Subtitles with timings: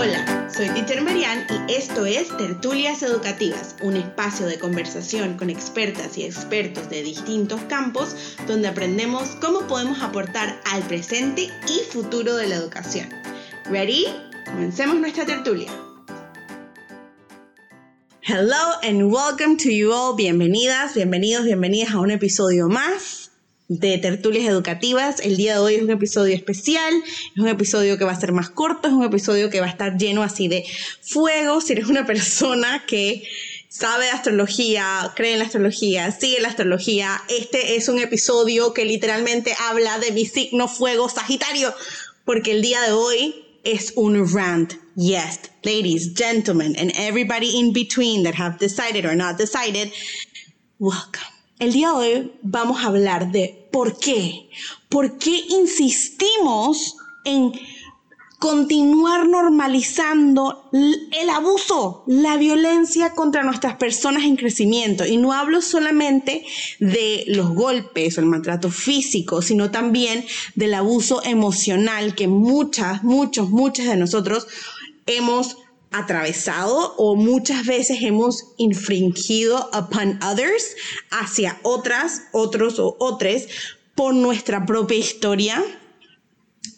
[0.00, 6.16] Hola, soy Teacher Marian y esto es Tertulias Educativas, un espacio de conversación con expertas
[6.16, 8.14] y expertos de distintos campos
[8.46, 13.08] donde aprendemos cómo podemos aportar al presente y futuro de la educación.
[13.64, 14.06] ¿Ready?
[14.46, 15.68] Comencemos nuestra tertulia.
[18.20, 20.14] Hello and welcome to you all.
[20.14, 23.27] Bienvenidas, bienvenidos, bienvenidas a un episodio más
[23.68, 25.20] de tertulias educativas.
[25.20, 26.92] El día de hoy es un episodio especial,
[27.34, 29.70] es un episodio que va a ser más corto, es un episodio que va a
[29.70, 30.64] estar lleno así de
[31.02, 31.60] fuego.
[31.60, 33.22] Si eres una persona que
[33.68, 38.86] sabe de astrología, cree en la astrología, sigue la astrología, este es un episodio que
[38.86, 41.74] literalmente habla de mi signo fuego sagitario,
[42.24, 44.74] porque el día de hoy es un rant.
[44.96, 49.92] Yes, ladies, gentlemen, and everybody in between that have decided or not decided,
[50.78, 51.22] welcome.
[51.60, 54.50] El día de hoy vamos a hablar de por qué.
[54.88, 57.52] ¿Por qué insistimos en
[58.38, 65.04] continuar normalizando el abuso, la violencia contra nuestras personas en crecimiento.
[65.04, 66.44] Y no hablo solamente
[66.78, 73.50] de los golpes o el maltrato físico, sino también del abuso emocional que muchas, muchos,
[73.50, 74.46] muchas de nosotros
[75.06, 75.56] hemos
[75.90, 80.76] atravesado o muchas veces hemos infringido upon others
[81.10, 83.46] hacia otras, otros o otras
[83.94, 85.64] por nuestra propia historia.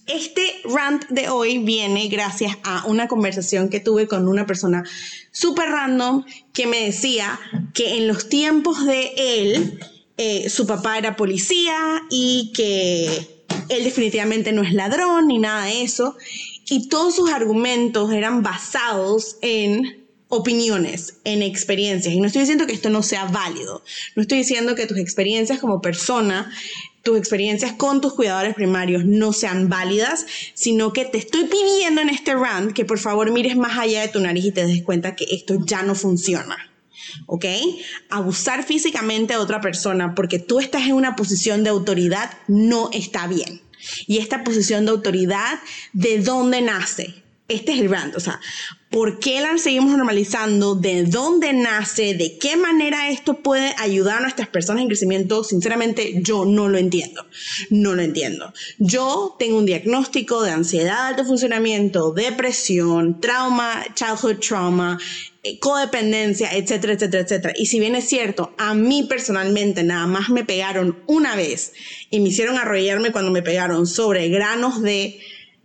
[0.06, 4.84] Este rant de hoy viene gracias a una conversación que tuve con una persona
[5.31, 7.38] súper random que me decía
[7.75, 9.81] que en los tiempos de él,
[10.16, 15.83] eh, su papá era policía y que él definitivamente no es ladrón ni nada de
[15.83, 16.16] eso
[16.70, 22.14] y todos sus argumentos eran basados en opiniones, en experiencias.
[22.14, 23.82] Y no estoy diciendo que esto no sea válido,
[24.14, 26.50] no estoy diciendo que tus experiencias como persona,
[27.02, 32.08] tus experiencias con tus cuidadores primarios no sean válidas, sino que te estoy pidiendo en
[32.08, 35.16] este rant que por favor mires más allá de tu nariz y te des cuenta
[35.16, 36.56] que esto ya no funciona.
[37.26, 37.46] ¿ok?
[38.10, 43.26] Abusar físicamente a otra persona porque tú estás en una posición de autoridad no está
[43.26, 43.60] bien.
[44.06, 45.60] Y esta posición de autoridad,
[45.92, 47.19] ¿de dónde nace?
[47.50, 48.41] Este es el brand, o sea,
[48.91, 50.77] ¿por qué la seguimos normalizando?
[50.77, 52.15] ¿De dónde nace?
[52.15, 55.43] ¿De qué manera esto puede ayudar a nuestras personas en crecimiento?
[55.43, 57.27] Sinceramente, yo no lo entiendo.
[57.69, 58.53] No lo entiendo.
[58.78, 65.00] Yo tengo un diagnóstico de ansiedad, alto funcionamiento, depresión, trauma, childhood trauma,
[65.43, 67.55] eh, codependencia, etcétera, etcétera, etcétera.
[67.56, 71.72] Y si bien es cierto, a mí personalmente nada más me pegaron una vez
[72.11, 75.19] y me hicieron arrollarme cuando me pegaron sobre granos de,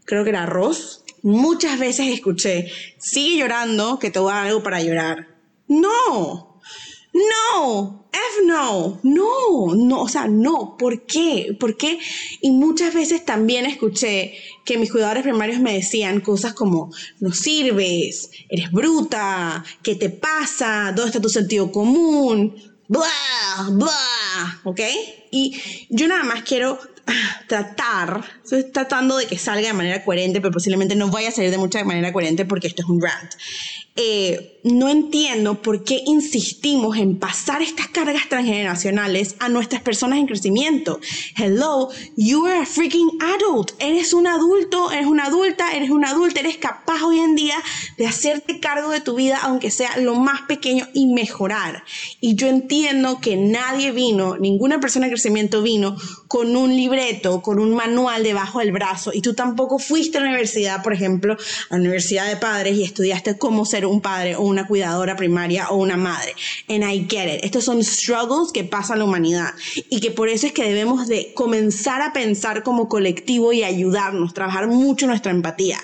[0.05, 4.61] creo que era arroz, muchas veces escuché, sigue llorando, que te voy a dar algo
[4.61, 5.27] para llorar.
[5.67, 6.61] No,
[7.13, 11.57] no, F no, no, no, o sea, no, ¿por qué?
[11.59, 11.97] ¿Por qué?
[12.41, 18.29] Y muchas veces también escuché que mis cuidadores primarios me decían cosas como, no sirves,
[18.47, 20.93] eres bruta, ¿qué te pasa?
[20.95, 22.55] ¿Dónde está tu sentido común?
[22.87, 24.81] Blah, blah, ¿ok?
[25.31, 25.59] Y
[25.89, 26.77] yo nada más quiero
[27.47, 31.51] tratar, estoy tratando de que salga de manera coherente, pero posiblemente no vaya a salir
[31.51, 33.33] de mucha manera coherente porque esto es un rant.
[33.97, 40.25] Eh, no entiendo por qué insistimos en pasar estas cargas transgeneracionales a nuestras personas en
[40.25, 40.99] crecimiento.
[41.37, 43.71] Hello, you are a freaking adult.
[43.79, 47.55] Eres un adulto, eres una adulta, eres una adulta, eres capaz hoy en día
[47.97, 51.83] de hacerte cargo de tu vida, aunque sea lo más pequeño, y mejorar.
[52.19, 55.95] Y yo entiendo que nadie vino, ninguna persona en crecimiento vino
[56.27, 60.29] con un libreto, con un manual debajo del brazo, y tú tampoco fuiste a la
[60.29, 61.37] universidad, por ejemplo,
[61.69, 65.69] a la universidad de padres y estudiaste cómo ser un padre o una cuidadora primaria
[65.69, 66.33] o una madre.
[66.67, 67.45] And I get it.
[67.45, 69.53] Estos son struggles que pasa la humanidad
[69.89, 74.33] y que por eso es que debemos de comenzar a pensar como colectivo y ayudarnos,
[74.33, 75.79] trabajar mucho nuestra empatía.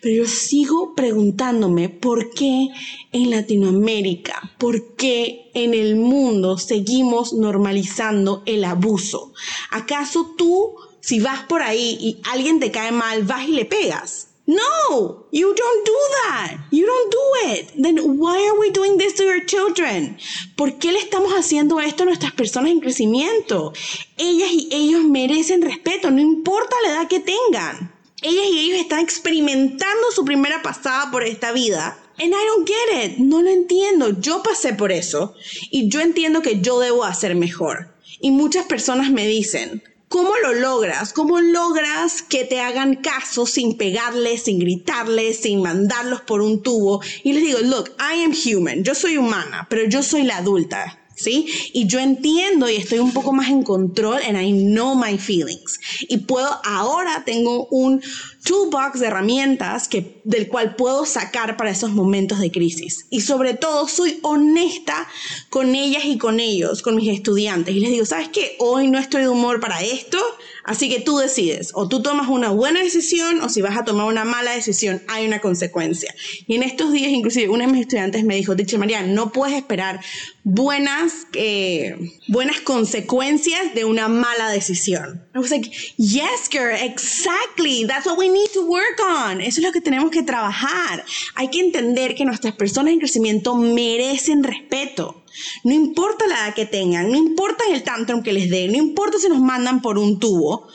[0.00, 2.68] Pero yo sigo preguntándome por qué
[3.12, 9.32] en Latinoamérica, por qué en el mundo seguimos normalizando el abuso.
[9.70, 14.28] ¿Acaso tú, si vas por ahí y alguien te cae mal, vas y le pegas?
[14.46, 16.56] No, you don't do that.
[16.70, 17.82] You don't do it.
[17.82, 20.18] Then why are we doing this to your children?
[20.56, 23.72] ¿Por qué le estamos haciendo esto a nuestras personas en crecimiento?
[24.16, 27.92] Ellas y ellos merecen respeto, no importa la edad que tengan.
[28.22, 31.98] Ellas y ellos están experimentando su primera pasada por esta vida.
[32.18, 33.18] And I don't get it.
[33.18, 34.20] No lo entiendo.
[34.20, 35.34] Yo pasé por eso
[35.70, 37.94] y yo entiendo que yo debo hacer mejor.
[38.20, 41.12] Y muchas personas me dicen, ¿Cómo lo logras?
[41.12, 47.02] ¿Cómo logras que te hagan caso sin pegarles, sin gritarles, sin mandarlos por un tubo?
[47.24, 51.00] Y les digo, look, I am human, yo soy humana, pero yo soy la adulta.
[51.16, 51.48] ¿sí?
[51.72, 55.80] Y yo entiendo y estoy un poco más en control and I know my feelings.
[56.02, 58.02] Y puedo, ahora tengo un
[58.46, 63.06] toolbox de herramientas que, del cual puedo sacar para esos momentos de crisis.
[63.10, 65.08] Y sobre todo soy honesta
[65.50, 67.74] con ellas y con ellos, con mis estudiantes.
[67.74, 68.54] Y les digo, ¿sabes qué?
[68.60, 70.18] Hoy no estoy de humor para esto,
[70.64, 71.72] así que tú decides.
[71.74, 75.26] O tú tomas una buena decisión o si vas a tomar una mala decisión, hay
[75.26, 76.14] una consecuencia.
[76.46, 79.56] Y en estos días, inclusive, una de mis estudiantes me dijo, Dice María, no puedes
[79.56, 80.00] esperar
[80.44, 81.96] buenas, eh,
[82.28, 85.25] buenas consecuencias de una mala decisión.
[85.36, 87.84] I was like, yes, girl, exactly.
[87.84, 89.42] That's what we need to work on.
[89.42, 91.04] Eso es lo que tenemos que trabajar.
[91.34, 95.24] Hay que entender que nuestras personas en crecimiento merecen respeto.
[95.62, 99.18] No importa la edad que tengan, no importa el tantrum que les den, no importa
[99.18, 100.68] si nos mandan por un tubo.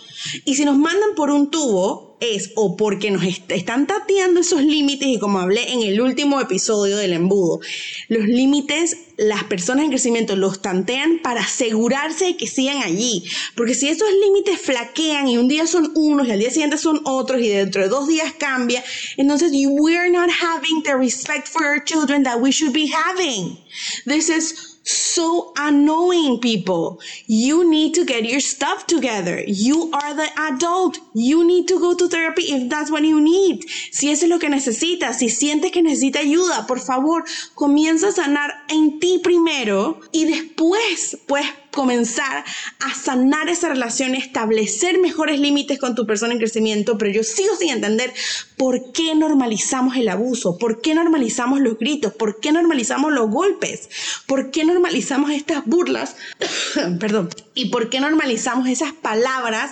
[0.45, 5.07] Y si nos mandan por un tubo, es o porque nos están tateando esos límites
[5.07, 7.59] y como hablé en el último episodio del embudo,
[8.07, 13.23] los límites las personas en crecimiento los tantean para asegurarse de que sigan allí.
[13.55, 17.01] Porque si esos límites flaquean y un día son unos y al día siguiente son
[17.05, 18.83] otros y dentro de dos días cambia,
[19.17, 23.57] entonces we're not having the respect for our children that we should be having.
[24.05, 24.70] This is
[25.13, 26.99] so annoying people.
[27.27, 29.43] You need to get your stuff together.
[29.45, 30.99] You are the adult.
[31.13, 33.65] You need to go to therapy if that's what you need.
[33.91, 37.23] Si eso es lo que necesitas, si sientes que necesita ayuda, por favor,
[37.55, 42.43] comienza a sanar en ti primero y después, pues, comenzar
[42.79, 47.55] a sanar esa relación, establecer mejores límites con tu persona en crecimiento, pero yo sigo
[47.55, 48.13] sin entender
[48.57, 53.89] por qué normalizamos el abuso, por qué normalizamos los gritos, por qué normalizamos los golpes,
[54.27, 56.15] por qué normalizamos estas burlas,
[56.99, 59.71] perdón, y por qué normalizamos esas palabras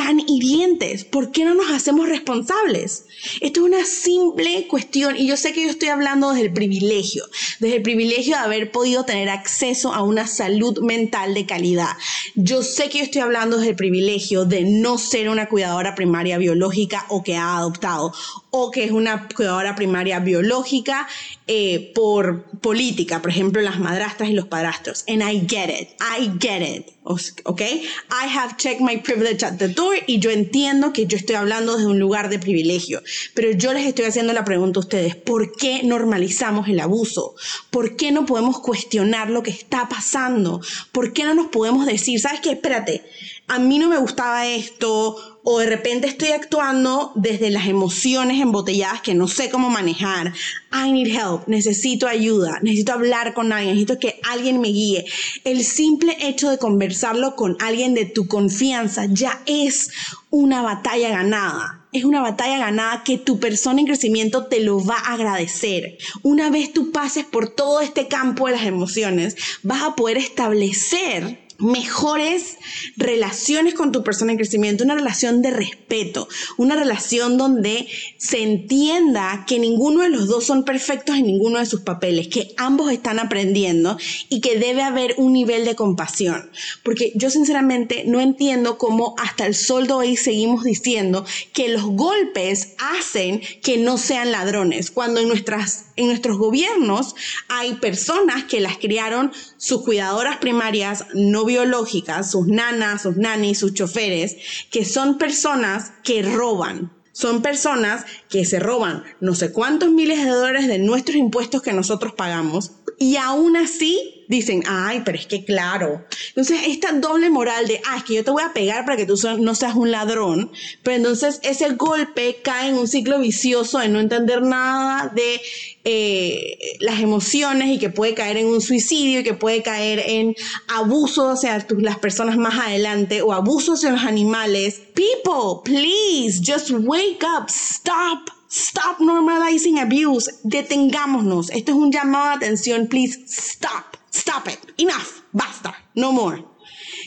[0.00, 1.04] tan hirientes?
[1.04, 3.04] ¿Por qué no nos hacemos responsables?
[3.42, 7.22] Esto es una simple cuestión y yo sé que yo estoy hablando desde el privilegio,
[7.58, 11.90] desde el privilegio de haber podido tener acceso a una salud mental de calidad.
[12.34, 16.38] Yo sé que yo estoy hablando desde el privilegio de no ser una cuidadora primaria
[16.38, 18.14] biológica o que ha adoptado
[18.50, 21.08] o que es una cuidadora primaria biológica
[21.46, 25.04] eh, por política, por ejemplo, las madrastras y los padrastros.
[25.08, 27.60] And I get it, I get it, ¿ok?
[27.60, 31.76] I have checked my privilege at the door y yo entiendo que yo estoy hablando
[31.76, 33.02] desde un lugar de privilegio,
[33.34, 37.34] pero yo les estoy haciendo la pregunta a ustedes, ¿por qué normalizamos el abuso?
[37.70, 40.60] ¿Por qué no podemos cuestionar lo que está pasando?
[40.92, 43.04] ¿Por qué no nos podemos decir, sabes qué, espérate,
[43.48, 49.00] a mí no me gustaba esto, o de repente estoy actuando desde las emociones embotelladas
[49.00, 50.32] que no sé cómo manejar.
[50.72, 55.04] I need help, necesito ayuda, necesito hablar con alguien, necesito que alguien me guíe.
[55.44, 59.90] El simple hecho de conversarlo con alguien de tu confianza ya es
[60.30, 61.76] una batalla ganada.
[61.92, 65.98] Es una batalla ganada que tu persona en crecimiento te lo va a agradecer.
[66.22, 71.39] Una vez tú pases por todo este campo de las emociones, vas a poder establecer
[71.60, 72.58] mejores
[72.96, 77.86] relaciones con tu persona en crecimiento, una relación de respeto, una relación donde
[78.18, 82.54] se entienda que ninguno de los dos son perfectos en ninguno de sus papeles, que
[82.56, 83.98] ambos están aprendiendo
[84.28, 86.50] y que debe haber un nivel de compasión.
[86.82, 91.84] Porque yo sinceramente no entiendo cómo hasta el sol de hoy seguimos diciendo que los
[91.84, 97.14] golpes hacen que no sean ladrones, cuando en, nuestras, en nuestros gobiernos
[97.48, 103.74] hay personas que las criaron sus cuidadoras primarias no biológicas, sus nanas, sus nanis, sus
[103.74, 104.36] choferes,
[104.70, 106.90] que son personas que roban.
[107.12, 111.72] Son personas que se roban no sé cuántos miles de dólares de nuestros impuestos que
[111.72, 112.70] nosotros pagamos
[113.02, 116.04] y aún así dicen, ay, pero es que claro.
[116.28, 119.06] Entonces, esta doble moral de, ah, es que yo te voy a pegar para que
[119.06, 120.52] tú no seas un ladrón,
[120.82, 125.40] pero entonces ese golpe cae en un ciclo vicioso de no entender nada de
[125.84, 130.34] eh, las emociones y que puede caer en un suicidio y que puede caer en
[130.68, 134.78] abuso hacia las personas más adelante o abuso hacia los animales.
[134.92, 138.39] People, please, just wake up, stop.
[138.50, 140.28] Stop normalizing abuse.
[140.42, 141.50] Detengámonos.
[141.50, 142.88] Esto es un llamado de atención.
[142.88, 143.96] Please stop.
[144.12, 144.58] Stop it.
[144.76, 145.22] Enough.
[145.32, 145.74] Basta.
[145.94, 146.44] No more.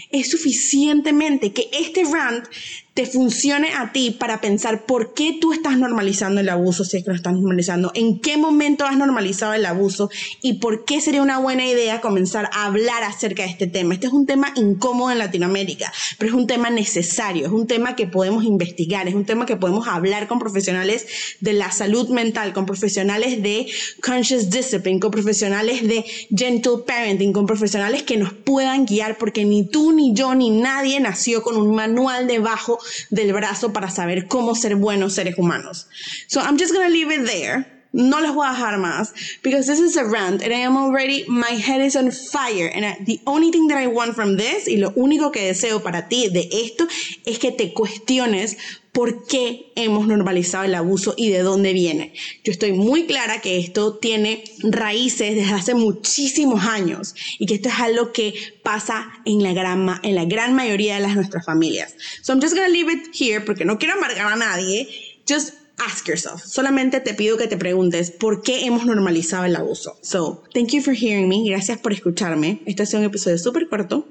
[0.09, 2.47] Es suficientemente que este rant
[2.93, 7.03] te funcione a ti para pensar por qué tú estás normalizando el abuso si es
[7.03, 11.23] que lo estás normalizando, en qué momento has normalizado el abuso y por qué sería
[11.23, 13.95] una buena idea comenzar a hablar acerca de este tema.
[13.95, 17.95] Este es un tema incómodo en Latinoamérica, pero es un tema necesario, es un tema
[17.95, 21.07] que podemos investigar, es un tema que podemos hablar con profesionales
[21.39, 23.67] de la salud mental, con profesionales de
[24.03, 29.65] conscious discipline, con profesionales de gentle parenting, con profesionales que nos puedan guiar porque ni
[29.65, 32.77] tú, ni yo, ni nadie nació con un manual debajo
[33.09, 35.87] del brazo para saber cómo ser buenos seres humanos.
[36.27, 37.65] So I'm just gonna leave it there.
[37.93, 39.13] no les voy a dejar más
[39.43, 43.05] because this is a rant and I am already my head is on fire and
[43.05, 46.27] the only thing that I want from this y lo único que deseo para ti
[46.29, 46.87] de esto
[47.25, 48.57] es que te cuestiones
[48.93, 52.13] por qué hemos normalizado el abuso y de dónde viene.
[52.43, 57.69] Yo estoy muy clara que esto tiene raíces desde hace muchísimos años y que esto
[57.69, 61.95] es algo que pasa en la gran, en la gran mayoría de las nuestras familias.
[62.21, 64.88] So I'm just gonna leave it here porque no quiero amargar a nadie.
[65.27, 66.43] Just ask yourself.
[66.43, 69.97] Solamente te pido que te preguntes por qué hemos normalizado el abuso.
[70.03, 71.43] So, thank you for hearing me.
[71.50, 72.62] Gracias por escucharme.
[72.67, 74.07] Este ha sido un episodio súper corto.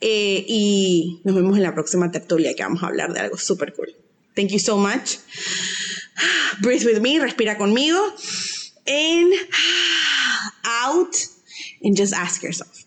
[0.00, 3.74] Eh, y nos vemos en la próxima tertulia que vamos a hablar de algo súper
[3.74, 4.03] cool.
[4.34, 5.18] Thank you so much.
[6.62, 7.18] Breathe with me.
[7.18, 8.12] Respira conmigo.
[8.86, 9.32] In,
[10.64, 11.14] out.
[11.82, 12.84] And just ask yourself.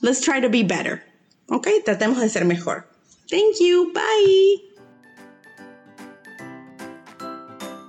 [0.00, 1.02] Let's try to be better.
[1.50, 2.86] Ok, tratemos de ser mejor.
[3.30, 3.92] Thank you.
[3.92, 4.68] Bye.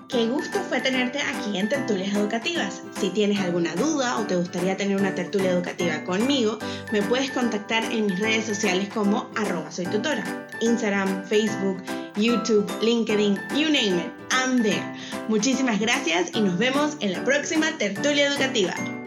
[0.10, 2.82] Qué gusto fue tenerte aquí en Tertulias Educativas.
[3.00, 6.58] Si tienes alguna duda o te gustaría tener una tertulia educativa conmigo,
[6.92, 10.48] me puedes contactar en mis redes sociales como arroba soy tutora.
[10.62, 11.84] Instagram, Facebook,
[12.20, 14.96] YouTube, LinkedIn, you name it, I'm there.
[15.30, 18.99] Muchísimas gracias y nos vemos en la próxima tertulia educativa.